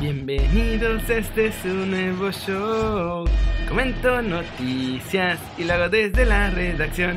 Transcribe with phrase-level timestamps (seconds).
[0.00, 3.24] Bienvenidos, este es un nuevo show.
[3.68, 7.16] Comento noticias y lo hago desde la redacción.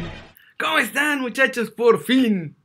[0.59, 1.71] ¿Cómo están muchachos?
[1.71, 2.55] Por fin.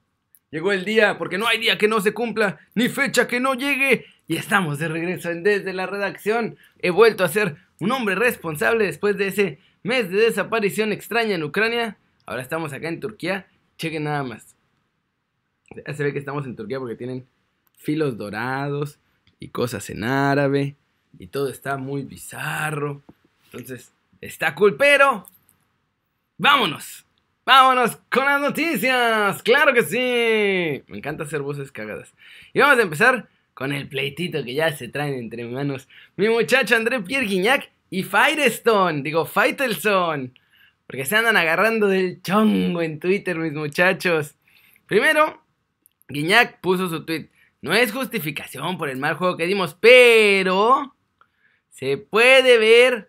[0.50, 3.54] Llegó el día, porque no hay día que no se cumpla, ni fecha que no
[3.54, 4.04] llegue.
[4.28, 6.56] Y estamos de regreso en desde la redacción.
[6.78, 11.42] He vuelto a ser un hombre responsable después de ese mes de desaparición extraña en
[11.42, 11.96] Ucrania.
[12.26, 13.46] Ahora estamos acá en Turquía.
[13.78, 14.54] Chequen nada más.
[15.96, 17.26] Se ve que estamos en Turquía porque tienen
[17.78, 19.00] filos dorados
[19.42, 20.76] y cosas en árabe.
[21.18, 23.02] Y todo está muy bizarro.
[23.46, 25.26] Entonces, está cool, pero...
[26.38, 27.04] ¡Vámonos!
[27.44, 29.42] ¡Vámonos con las noticias!
[29.42, 30.84] ¡Claro que sí!
[30.86, 32.14] Me encanta hacer voces cagadas.
[32.52, 36.76] Y vamos a empezar con el pleitito que ya se traen entre manos mi muchacho
[36.76, 39.02] André Pierre Guignac y Firestone.
[39.02, 40.38] Digo, Faitelson.
[40.86, 44.36] Porque se andan agarrando del chongo en Twitter, mis muchachos.
[44.86, 45.42] Primero,
[46.08, 47.31] Guignac puso su tweet.
[47.62, 50.96] No es justificación por el mal juego que dimos, pero
[51.70, 53.08] se puede ver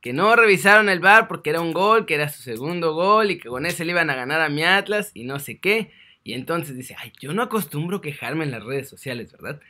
[0.00, 3.38] que no revisaron el bar porque era un gol, que era su segundo gol y
[3.38, 5.92] que con ese le iban a ganar a mi Atlas y no sé qué.
[6.24, 9.60] Y entonces dice, ay, yo no acostumbro quejarme en las redes sociales, ¿verdad?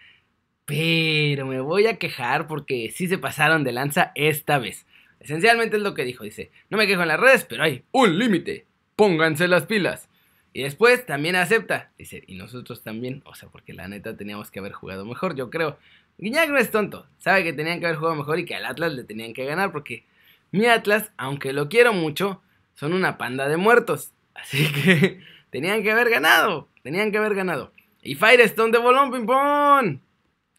[0.64, 4.86] Pero me voy a quejar porque sí se pasaron de lanza esta vez.
[5.20, 8.19] Esencialmente es lo que dijo, dice, no me quejo en las redes, pero hay un
[8.19, 8.64] límite.
[8.96, 10.08] Pónganse las pilas.
[10.53, 11.91] Y después también acepta.
[11.98, 13.22] Dice, y nosotros también.
[13.25, 15.78] O sea, porque la neta teníamos que haber jugado mejor, yo creo.
[16.19, 17.06] Guiñac no es tonto.
[17.19, 19.73] Sabe que tenían que haber jugado mejor y que al Atlas le tenían que ganar.
[19.73, 20.05] Porque
[20.50, 22.42] mi Atlas, aunque lo quiero mucho,
[22.75, 24.12] son una panda de muertos.
[24.34, 26.69] Así que tenían que haber ganado.
[26.83, 27.73] Tenían que haber ganado.
[28.03, 30.00] Y Firestone de bolón ping-pong.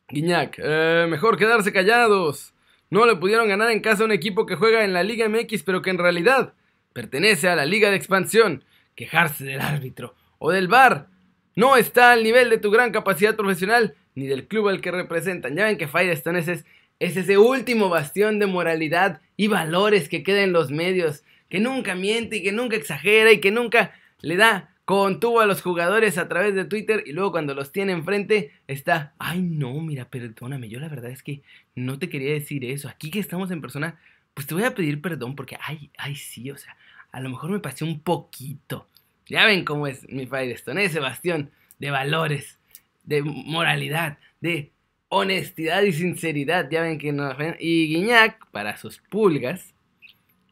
[0.09, 2.53] Guiñac, eh, mejor quedarse callados.
[2.89, 5.63] No le pudieron ganar en casa a un equipo que juega en la Liga MX,
[5.63, 6.53] pero que en realidad
[6.93, 8.63] pertenece a la Liga de Expansión
[8.95, 11.07] quejarse del árbitro o del bar.
[11.55, 15.55] No está al nivel de tu gran capacidad profesional ni del club al que representan.
[15.55, 16.65] Ya ven que Firestone es, es,
[16.99, 22.37] ese último bastión de moralidad y valores que queda en los medios, que nunca miente
[22.37, 26.55] y que nunca exagera y que nunca le da contuvo a los jugadores a través
[26.55, 30.89] de Twitter y luego cuando los tiene enfrente está, ay no, mira, perdóname, yo la
[30.89, 31.41] verdad es que
[31.75, 33.97] no te quería decir eso, aquí que estamos en persona,
[34.33, 36.75] pues te voy a pedir perdón porque, ay, ay sí, o sea,
[37.13, 38.87] a lo mejor me pasé un poquito.
[39.27, 42.59] Ya ven cómo es mi Firestone, ese bastión de valores,
[43.03, 44.71] de moralidad, de
[45.09, 46.69] honestidad y sinceridad.
[46.69, 47.31] Ya ven que no.
[47.59, 49.73] Y Guiñac, para sus pulgas,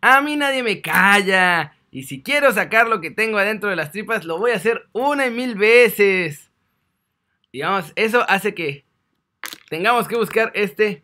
[0.02, 1.76] a mí nadie me calla.
[1.90, 4.88] Y si quiero sacar lo que tengo adentro de las tripas, lo voy a hacer
[4.94, 6.52] una y mil veces.
[7.52, 8.86] Digamos, eso hace que
[9.68, 11.04] tengamos que buscar este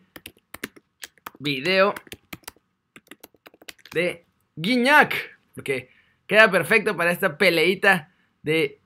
[1.40, 1.94] video
[3.92, 5.37] de Guiñac.
[5.58, 5.90] Porque
[6.28, 8.80] queda perfecto para esta peleita de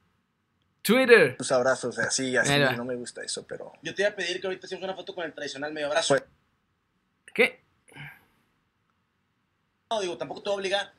[0.81, 1.37] Twitter.
[1.37, 3.75] Tus abrazos así, así, no me gusta eso, pero.
[3.83, 6.17] Yo te iba a pedir que ahorita hicieras una foto con el tradicional medio abrazo.
[7.35, 7.61] ¿Qué?
[9.91, 10.95] No, digo, tampoco te obliga.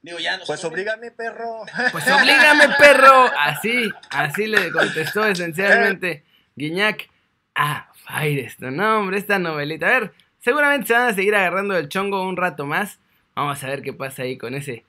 [0.00, 1.64] Digo, ya no Pues oblígame, perro.
[1.90, 3.28] Pues oblígame, perro.
[3.36, 6.24] Así, así le contestó esencialmente
[6.54, 7.10] Guiñac
[7.56, 8.76] a Firestone.
[8.76, 9.88] No, hombre, esta novelita.
[9.88, 13.00] A ver, seguramente se van a seguir agarrando el chongo un rato más.
[13.36, 14.82] Vamos a ver qué pasa ahí con ese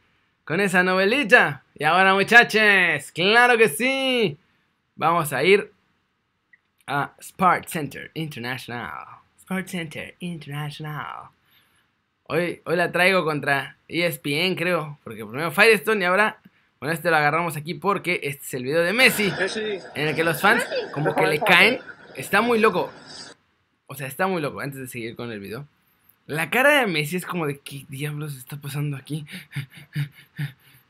[0.45, 1.63] con esa novelita.
[1.75, 4.37] Y ahora, muchachos, claro que sí.
[4.95, 5.73] Vamos a ir
[6.87, 9.05] a Sport Center International.
[9.39, 11.29] Sport Center International.
[12.23, 14.97] Hoy, hoy la traigo contra ESPN, creo.
[15.03, 16.39] Porque primero Firestone y ahora,
[16.79, 19.29] bueno, este lo agarramos aquí porque este es el video de Messi.
[19.93, 21.79] En el que los fans como que le caen.
[22.15, 22.93] Está muy loco.
[23.87, 24.61] O sea, está muy loco.
[24.61, 25.67] Antes de seguir con el video.
[26.27, 29.25] La cara de Messi es como de qué diablos está pasando aquí.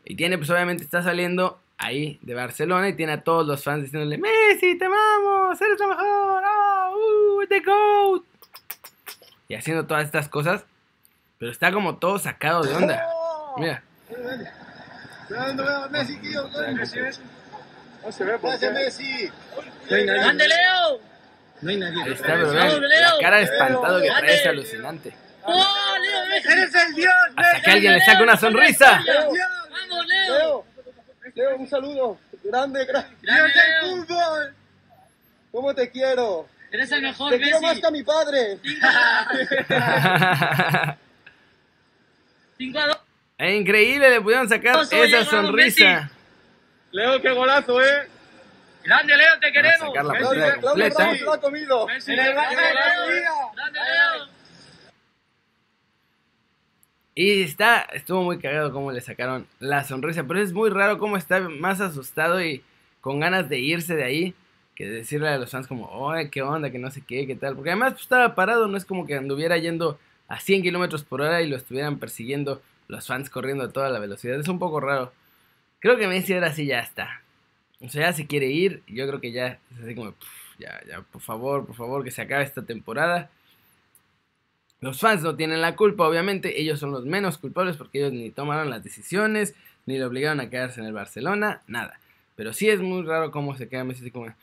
[0.04, 3.84] y tiene, pues obviamente está saliendo ahí de Barcelona y tiene a todos los fans
[3.84, 8.24] diciéndole, Messi, te amamos, eres lo mejor, oh, the GOAT.
[9.48, 10.66] Y haciendo todas estas cosas.
[11.38, 13.06] Pero está como todo sacado de onda.
[13.58, 13.84] Mira.
[15.92, 18.40] Messi, tío, No se ve,
[18.74, 19.32] Messi.
[20.24, 21.00] ¡Ande, Leo!
[21.62, 22.12] No hay nadie.
[22.12, 25.27] Está, pero la cara de espantado que trae es alucinante.
[25.48, 26.24] ¡Oh, Leo!
[26.52, 27.14] ¡Eres el Dios!
[27.36, 29.02] Hasta que alguien le saque una sonrisa.
[29.72, 30.66] ¡Vamos, Leo!
[31.36, 32.20] Leo, un saludo.
[32.44, 33.16] Grande, grande.
[33.22, 33.54] Grande, del
[33.90, 34.06] Leo.
[34.06, 34.56] fútbol!
[35.52, 36.48] ¿Cómo te quiero?
[36.72, 38.60] Eres el mejor, Te quiero más que a mi padre.
[42.58, 42.98] 5 a 2.
[43.38, 46.10] Es increíble, le pudieron sacar esa sonrisa.
[46.92, 48.10] Leo, qué golazo, eh.
[48.84, 49.88] Grande, Leo, te queremos.
[49.90, 50.96] sacar la Messi, Claudio, completa.
[50.96, 51.88] Claudio, lo ha comido.
[51.88, 53.12] Messi, grande, Leo.
[53.12, 53.32] Liga.
[53.56, 54.28] Grande, Leo.
[57.20, 61.18] Y está, estuvo muy cagado cómo le sacaron la sonrisa, pero es muy raro cómo
[61.18, 62.62] está más asustado y
[63.02, 64.36] con ganas de irse de ahí.
[64.76, 67.56] que decirle a los fans como, oye, qué onda, que no sé qué, qué tal.
[67.56, 69.98] Porque además pues, estaba parado, no es como que anduviera yendo
[70.28, 73.98] a 100 kilómetros por hora y lo estuvieran persiguiendo los fans corriendo a toda la
[73.98, 74.40] velocidad.
[74.40, 75.12] Es un poco raro.
[75.80, 77.24] Creo que Messi ahora sí ya está.
[77.82, 78.84] O sea, ya se quiere ir.
[78.86, 82.12] Yo creo que ya es así como, "Pff, ya, ya, por favor, por favor, que
[82.12, 83.32] se acabe esta temporada.
[84.80, 86.62] Los fans no tienen la culpa, obviamente.
[86.62, 90.50] Ellos son los menos culpables porque ellos ni tomaron las decisiones, ni le obligaron a
[90.50, 92.00] quedarse en el Barcelona, nada.
[92.36, 94.34] Pero sí es muy raro cómo se queda Messi así como...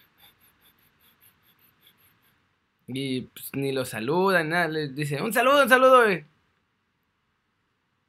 [2.87, 4.69] Y pues, ni lo saludan, nada.
[4.69, 6.09] Les dice, un saludo, un saludo.
[6.09, 6.27] eh".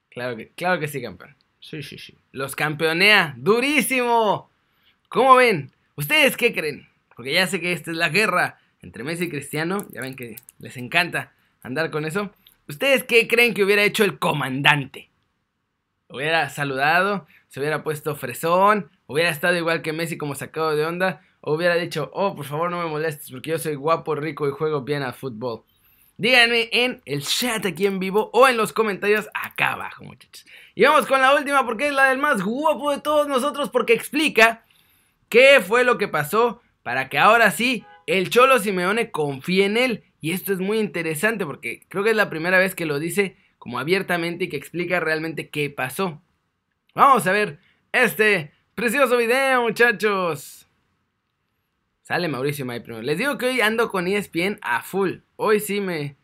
[0.10, 1.36] Claro que, claro que sí, campeón.
[1.60, 2.16] Sí, sí, sí.
[2.32, 3.36] Los campeonea.
[3.38, 4.50] ¡Durísimo!
[5.08, 5.72] ¿Cómo ven?
[5.96, 6.88] ¿Ustedes qué creen?
[7.16, 9.88] Porque ya sé que esta es la guerra entre Messi y Cristiano.
[9.92, 11.32] Ya ven que les encanta
[11.66, 12.32] andar con eso.
[12.68, 15.10] ¿Ustedes qué creen que hubiera hecho el comandante?
[16.10, 21.22] Hubiera saludado, se hubiera puesto fresón, hubiera estado igual que Messi como sacado de onda,
[21.42, 24.52] o hubiera dicho, oh, por favor no me molestes porque yo soy guapo, rico y
[24.52, 25.64] juego bien al fútbol.
[26.18, 30.46] Díganme en el chat aquí en vivo o en los comentarios acá abajo, muchachos.
[30.74, 33.94] Y vamos con la última porque es la del más guapo de todos nosotros porque
[33.94, 34.64] explica
[35.28, 40.04] qué fue lo que pasó para que ahora sí el Cholo Simeone confíe en él.
[40.22, 43.38] Y esto es muy interesante porque creo que es la primera vez que lo dice
[43.58, 46.22] como abiertamente y que explica realmente qué pasó.
[46.94, 47.60] Vamos a ver
[47.92, 50.68] este precioso video, muchachos.
[52.04, 53.02] Sale Mauricio May primero.
[53.02, 55.18] Les digo que hoy ando con ESPN a full.
[55.38, 56.16] Hoy sí me...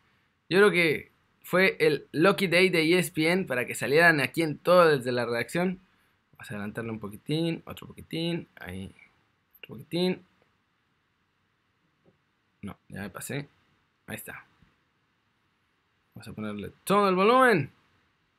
[0.48, 1.12] Yo creo que
[1.42, 5.82] fue el lucky day de ESPN para que salieran aquí en todo desde la redacción.
[6.34, 8.94] Vamos a adelantarle un poquitín, otro poquitín, ahí,
[9.58, 10.24] otro poquitín.
[12.62, 13.50] No, ya me pasé.
[14.12, 14.46] Ahí está.
[16.14, 17.72] Vamos a ponerle todo el volumen.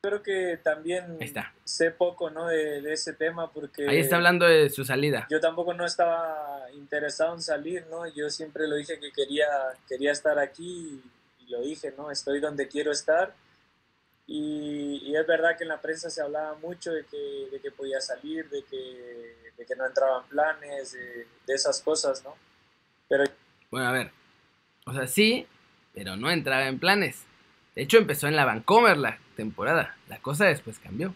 [0.02, 1.54] Creo que también está.
[1.64, 2.48] sé poco ¿no?
[2.48, 5.26] de, de ese tema porque Ahí está hablando de su salida.
[5.30, 8.06] yo tampoco no estaba interesado en salir, ¿no?
[8.08, 9.46] Yo siempre lo dije que quería,
[9.88, 11.00] quería estar aquí
[11.38, 12.10] y, y lo dije, ¿no?
[12.10, 13.32] Estoy donde quiero estar.
[14.26, 17.70] Y, y es verdad que en la prensa se hablaba mucho de que, de que
[17.70, 22.34] podía salir, de que, de que no entraban planes, de, de esas cosas, ¿no?
[23.08, 23.24] Pero
[23.70, 24.10] Bueno, a ver.
[24.84, 25.46] O sea, sí,
[25.94, 27.22] pero no entraba en planes.
[27.74, 29.96] De hecho, empezó en la Vancomer la temporada.
[30.08, 31.14] La cosa después cambió.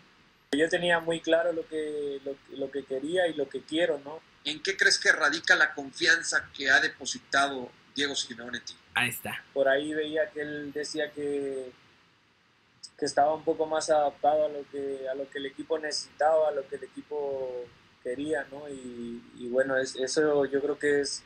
[0.52, 4.20] yo tenía muy claro lo que, lo, lo que quería y lo que quiero, ¿no?
[4.44, 8.74] ¿En qué crees que radica la confianza que ha depositado Diego Simeone en ti?
[8.94, 9.44] Ahí está.
[9.52, 11.70] por ahí veía que él decía que,
[12.98, 16.48] que estaba un poco más adaptado a lo que a lo que el equipo necesitaba,
[16.48, 17.66] a lo que el equipo
[18.02, 18.66] quería, ¿no?
[18.70, 21.22] Y, y bueno, es, eso yo creo que es,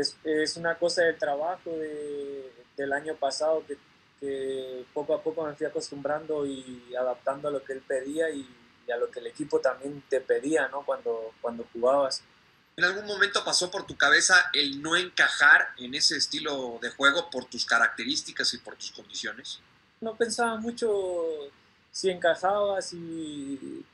[0.00, 3.78] es, es una cosa del trabajo de, del año pasado que,
[4.20, 8.48] que poco a poco me fui acostumbrando y adaptando a lo que él pedía y,
[8.86, 10.84] y a lo que el equipo también te pedía, ¿no?
[10.84, 12.22] Cuando, cuando jugabas.
[12.76, 17.30] ¿En algún momento pasó por tu cabeza el no encajar en ese estilo de juego
[17.30, 19.60] por tus características y por tus condiciones?
[20.00, 20.90] no pensaba mucho
[21.90, 23.84] si encajaba, si,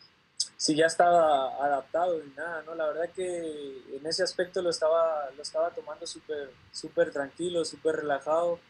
[0.63, 2.77] si ya estaba adaptado ni nada, ¿no?
[2.77, 7.97] La verdad que en ese aspecto lo estaba, lo estaba tomando súper súper tranquilo, súper
[7.97, 8.61] relajado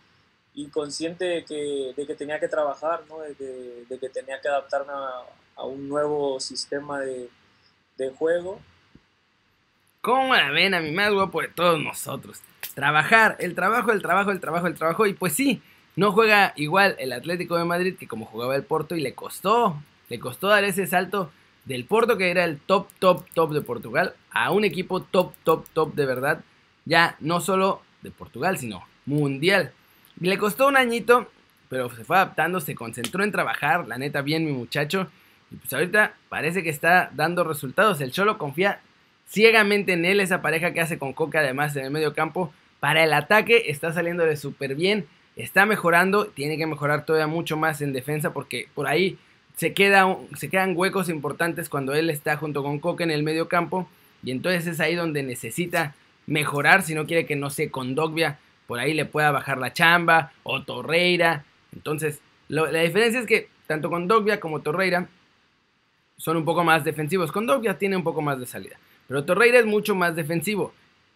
[0.54, 3.20] y consciente de que, de que tenía que trabajar, ¿no?
[3.20, 5.20] De que, de que tenía que adaptarme a,
[5.54, 7.28] a un nuevo sistema de,
[7.98, 8.58] de juego
[10.00, 12.40] ¿Cómo la ven a mi más guapo de todos nosotros?
[12.74, 15.06] Trabajar, el trabajo, el trabajo, el trabajo, el trabajo.
[15.06, 15.60] Y pues sí,
[15.94, 19.76] no juega igual el Atlético de Madrid que como jugaba el Porto y le costó,
[20.08, 21.30] le costó dar ese salto
[21.64, 25.66] del Porto que era el top, top, top de Portugal a un equipo top, top,
[25.72, 26.44] top de verdad.
[26.84, 29.72] Ya no solo de Portugal, sino mundial.
[30.20, 31.30] Y le costó un añito,
[31.68, 35.08] pero se fue adaptando, se concentró en trabajar, la neta bien mi muchacho.
[35.50, 38.00] Y pues ahorita parece que está dando resultados.
[38.00, 38.80] El Cholo confía
[39.28, 42.52] ciegamente en él, esa pareja que hace con Coca además en el medio campo.
[42.80, 47.80] Para el ataque está saliéndole súper bien, está mejorando, tiene que mejorar todavía mucho más
[47.80, 49.18] en defensa porque por ahí
[49.56, 53.48] se, queda, se quedan huecos importantes cuando él está junto con Coca en el medio
[53.48, 53.88] campo
[54.22, 55.94] y entonces es ahí donde necesita
[56.26, 59.72] mejorar si no quiere que no sé, con Dogbia por ahí le pueda bajar la
[59.72, 61.44] chamba o Torreira.
[61.74, 65.08] Entonces, la diferencia es que tanto con Dogbia como Torreira
[66.16, 67.32] son un poco más defensivos.
[67.32, 68.76] Con Dogbia tiene un poco más de salida.
[69.08, 70.72] Pero Torreira es mucho más defensivo.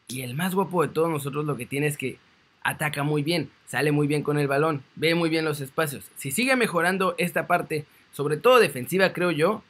[0.09, 2.19] Y el más guapo de todos nosotros lo que tiene es que
[2.62, 6.05] ataca muy bien, sale muy bien con el balón, ve muy bien los espacios.
[6.16, 9.62] Si sigue mejorando esta parte, sobre todo defensiva, creo yo,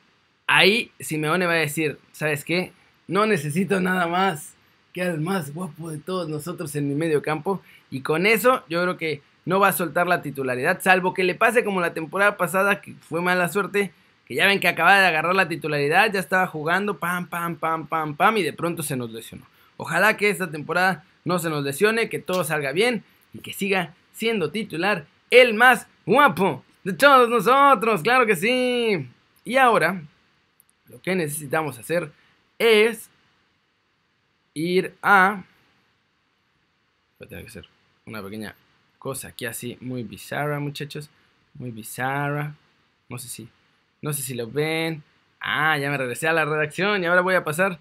[0.47, 2.71] ahí Simeone va a decir, ¿sabes qué?
[3.09, 4.55] No necesito nada más
[4.93, 7.61] que al más guapo de todos nosotros en mi medio campo.
[7.91, 11.35] Y con eso yo creo que no va a soltar la titularidad, salvo que le
[11.35, 13.93] pase como la temporada pasada, que fue mala suerte,
[14.27, 17.89] que ya ven que acaba de agarrar la titularidad, ya estaba jugando, pam, pam, pam,
[17.89, 19.45] pam, pam, y de pronto se nos lesionó.
[19.77, 23.03] Ojalá que esta temporada no se nos lesione, que todo salga bien
[23.35, 29.11] y que siga siendo titular el más guapo de todos nosotros, claro que sí.
[29.45, 30.05] Y ahora,
[30.87, 32.13] lo que necesitamos hacer
[32.61, 33.11] es
[34.55, 35.43] ir a...
[37.19, 37.69] Voy a tener que hacer
[38.05, 38.55] una pequeña
[39.01, 41.11] cosa aquí así, muy bizarra, muchachos.
[41.55, 42.55] Muy bizarra.
[43.09, 43.49] No sé si,
[44.01, 45.03] no sé si lo ven.
[45.41, 47.81] Ah, ya me regresé a la redacción y ahora voy a pasar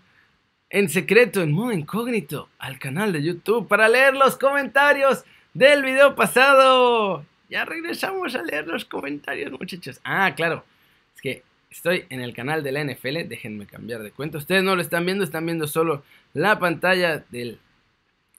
[0.72, 6.16] en secreto, en modo incógnito, al canal de YouTube para leer los comentarios del video
[6.16, 7.24] pasado.
[7.56, 10.02] Ya regresamos a leer los comentarios, muchachos.
[10.04, 10.66] Ah, claro.
[11.16, 13.30] Es que estoy en el canal de la NFL.
[13.30, 14.38] Déjenme cambiar de cuenta.
[14.38, 17.60] Ustedes no lo están viendo, están viendo solo la pantalla del,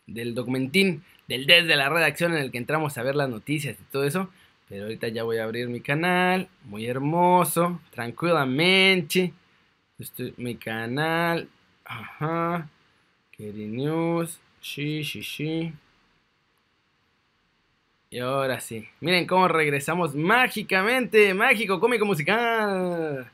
[0.06, 3.84] del documentín del desde la redacción en el que entramos a ver las noticias y
[3.84, 4.28] todo eso.
[4.68, 6.50] Pero ahorita ya voy a abrir mi canal.
[6.64, 7.80] Muy hermoso.
[7.92, 9.32] Tranquilamente.
[9.98, 11.48] Estoy, mi canal.
[11.86, 12.68] Ajá.
[13.32, 14.38] Keri News.
[14.60, 15.72] Sí, sí, sí.
[18.10, 18.88] Y ahora sí.
[19.00, 21.34] Miren cómo regresamos mágicamente.
[21.34, 23.30] Mágico, cómico musical.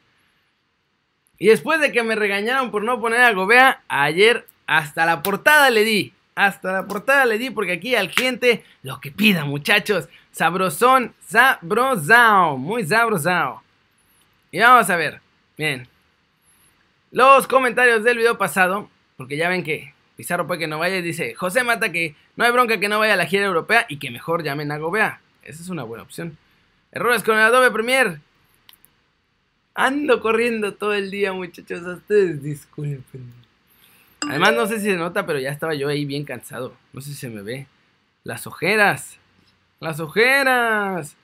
[1.38, 5.70] Y después de que me regañaron por no poner a Gobea, ayer hasta la portada
[5.70, 6.12] le di.
[6.34, 10.08] Hasta la portada le di porque aquí al cliente lo que pida, muchachos.
[10.30, 12.56] Sabrosón, sabrosao.
[12.56, 13.62] Muy sabrosao.
[14.50, 15.20] Y vamos a ver.
[15.58, 15.86] Bien.
[17.10, 18.88] Los comentarios del video pasado.
[19.16, 22.44] Porque ya ven que Pizarro puede que no vaya y dice, José Mata que no
[22.44, 25.20] hay bronca que no vaya a la gira europea y que mejor llamen a Gobea.
[25.42, 26.38] Esa es una buena opción.
[26.92, 28.20] Errores con el Adobe Premiere.
[29.74, 31.80] Ando corriendo todo el día, muchachos.
[31.80, 33.32] ustedes disculpen.
[34.20, 36.72] Además, no sé si se nota, pero ya estaba yo ahí bien cansado.
[36.92, 37.66] No sé si se me ve.
[38.22, 39.18] Las ojeras.
[39.80, 41.16] Las ojeras.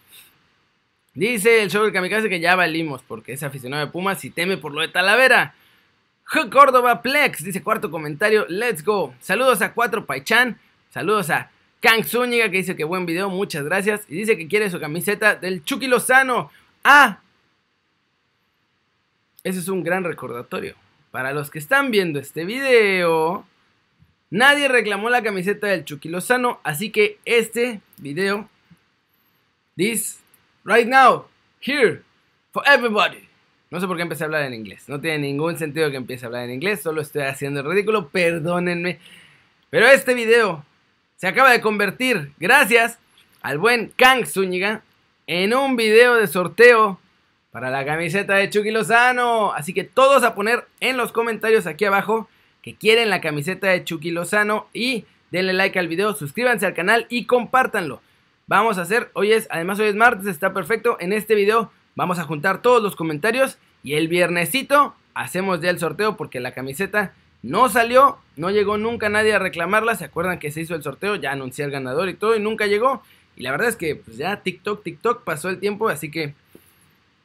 [1.14, 4.56] Dice el show del kamikaze que ya valimos porque es aficionado de Pumas y teme
[4.56, 5.54] por lo de Talavera.
[6.50, 8.47] Córdoba Plex dice cuarto comentario.
[8.49, 9.14] Let's go.
[9.20, 10.58] Saludos a Cuatro Paichan.
[10.90, 13.30] Saludos a Kang Zúñiga que dice que buen video.
[13.30, 14.02] Muchas gracias.
[14.08, 16.50] Y dice que quiere su camiseta del Chucky Lozano.
[16.85, 17.20] Ah,
[19.44, 20.75] ese es un gran recordatorio.
[21.11, 23.47] Para los que están viendo este video,
[24.30, 28.49] nadie reclamó la camiseta del Chucky Lozano, así que este video,
[29.76, 30.20] this,
[30.64, 31.26] right now,
[31.61, 32.02] here,
[32.52, 33.27] for everybody.
[33.70, 34.88] No sé por qué empecé a hablar en inglés.
[34.88, 38.08] No tiene ningún sentido que empiece a hablar en inglés, solo estoy haciendo el ridículo,
[38.08, 38.98] perdónenme.
[39.70, 40.64] Pero este video
[41.16, 42.98] se acaba de convertir, gracias
[43.42, 44.82] al buen Kang Zúñiga,
[45.26, 46.98] en un video de sorteo
[47.50, 49.52] para la camiseta de Chucky Lozano.
[49.52, 52.28] Así que todos a poner en los comentarios aquí abajo
[52.62, 57.06] que quieren la camiseta de Chucky Lozano y denle like al video, suscríbanse al canal
[57.10, 58.00] y compártanlo.
[58.46, 60.96] Vamos a hacer, hoy es, además hoy es martes, está perfecto.
[61.00, 65.80] En este video vamos a juntar todos los comentarios y el viernesito hacemos ya el
[65.80, 67.12] sorteo porque la camiseta
[67.42, 69.96] no salió, no llegó nunca nadie a reclamarla.
[69.96, 71.16] ¿Se acuerdan que se hizo el sorteo?
[71.16, 73.02] Ya anuncié al ganador y todo y nunca llegó.
[73.34, 76.34] Y la verdad es que pues ya TikTok, TikTok pasó el tiempo, así que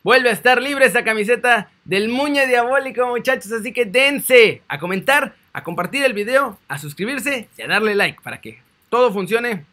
[0.03, 3.53] Vuelve a estar libre esa camiseta del Muñe Diabólico, muchachos.
[3.53, 8.19] Así que dense a comentar, a compartir el video, a suscribirse y a darle like
[8.21, 9.63] para que todo funcione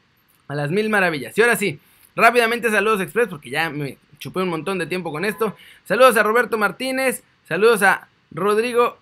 [0.47, 1.37] a las mil maravillas.
[1.37, 1.81] Y ahora sí,
[2.15, 5.57] rápidamente saludos express porque ya me chupé un montón de tiempo con esto.
[5.85, 8.99] Saludos a Roberto Martínez, saludos a Rodrigo.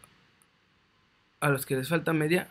[1.40, 2.48] A los que les falta media.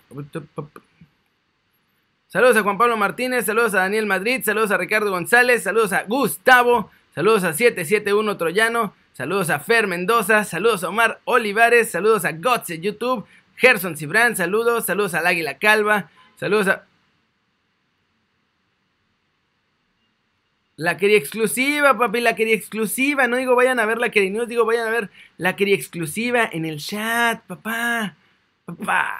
[2.27, 6.03] Saludos a Juan Pablo Martínez, saludos a Daniel Madrid, saludos a Ricardo González, saludos a
[6.03, 8.93] Gustavo, Saludos a 771 Troyano.
[9.13, 10.43] Saludos a Fer Mendoza.
[10.43, 11.89] Saludos a Omar Olivares.
[11.89, 13.25] Saludos a Gots en YouTube.
[13.55, 14.35] Gerson Cibran.
[14.35, 14.85] Saludos.
[14.85, 16.11] Saludos al Águila Calva.
[16.35, 16.85] Saludos a.
[20.77, 23.27] La quería exclusiva, papi, la quería exclusiva.
[23.27, 26.47] No digo vayan a ver la quería news, digo vayan a ver la quería exclusiva
[26.51, 28.15] en el chat, papá.
[28.63, 29.19] Papá.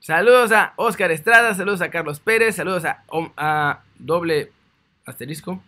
[0.00, 4.50] Saludos a Oscar Estrada, saludos a Carlos Pérez, saludos a, doble
[5.06, 5.62] asterisco.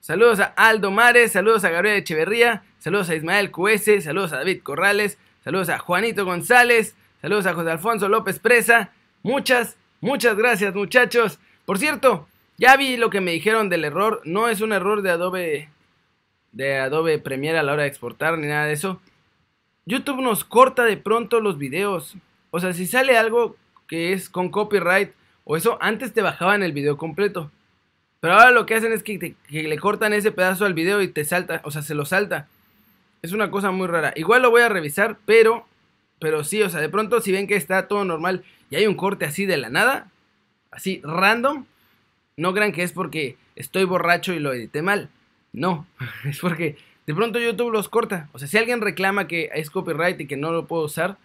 [0.00, 4.62] Saludos a Aldo Mares, saludos a Gabriel Echeverría, saludos a Ismael QS, saludos a David
[4.64, 8.90] Corrales, saludos a Juanito González, saludos a José Alfonso López Presa.
[9.22, 11.38] Muchas, muchas gracias muchachos.
[11.66, 12.26] Por cierto,
[12.60, 14.20] ya vi lo que me dijeron del error.
[14.24, 15.70] No es un error de Adobe,
[16.52, 19.00] de Adobe Premiere a la hora de exportar ni nada de eso.
[19.86, 22.16] YouTube nos corta de pronto los videos.
[22.50, 23.56] O sea, si sale algo
[23.88, 25.12] que es con copyright
[25.44, 27.50] o eso, antes te bajaban el video completo.
[28.20, 31.24] Pero ahora lo que hacen es que, le cortan ese pedazo al video y te
[31.24, 32.46] salta, o sea, se lo salta.
[33.22, 34.12] Es una cosa muy rara.
[34.16, 35.66] Igual lo voy a revisar, pero,
[36.18, 38.96] pero sí, o sea, de pronto si ven que está todo normal y hay un
[38.96, 40.10] corte así de la nada,
[40.70, 41.64] así random,
[42.36, 45.10] no crean que es porque estoy borracho y lo edité mal.
[45.52, 45.86] No,
[46.24, 48.28] es porque de pronto YouTube los corta.
[48.32, 51.18] O sea, si alguien reclama que es copyright y que no lo puedo usar,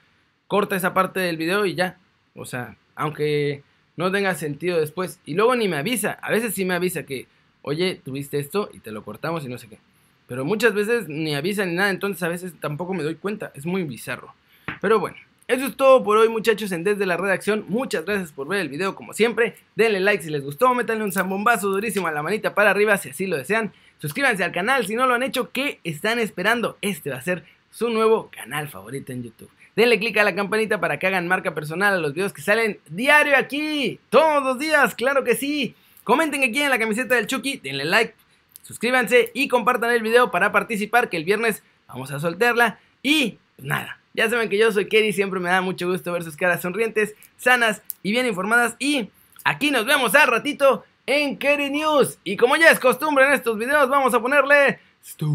[0.48, 1.98] corta esa parte del video y ya.
[2.36, 3.64] O sea, aunque
[3.98, 5.20] no tenga sentido después.
[5.26, 6.14] Y luego ni me avisa.
[6.22, 7.28] A veces sí me avisa que,
[7.62, 9.80] oye, tuviste esto y te lo cortamos y no sé qué.
[10.28, 13.52] Pero muchas veces ni avisa ni nada, entonces a veces tampoco me doy cuenta.
[13.56, 14.34] Es muy bizarro.
[14.82, 17.66] Pero bueno, eso es todo por hoy muchachos en Desde la Redacción.
[17.68, 19.56] Muchas gracias por ver el video como siempre.
[19.76, 23.10] Denle like si les gustó, métanle un zambombazo durísimo a la manita para arriba si
[23.10, 23.72] así lo desean.
[24.00, 26.78] Suscríbanse al canal si no lo han hecho, ¿qué están esperando?
[26.82, 29.52] Este va a ser su nuevo canal favorito en YouTube.
[29.76, 32.80] Denle click a la campanita para que hagan marca personal a los videos que salen
[32.90, 34.00] diario aquí.
[34.10, 35.76] Todos los días, claro que sí.
[36.04, 38.16] Comenten aquí en la camiseta del Chucky, denle like,
[38.64, 42.80] suscríbanse y compartan el video para participar que el viernes vamos a soltarla.
[43.04, 46.24] Y pues nada, ya saben que yo soy Kerry, siempre me da mucho gusto ver
[46.24, 48.76] sus caras sonrientes, sanas y bien informadas.
[48.80, 49.10] Y
[49.44, 52.18] aquí nos vemos al ratito en Kerry News.
[52.24, 54.80] Y como ya es costumbre en estos videos, vamos a ponerle...
[55.04, 55.28] Stu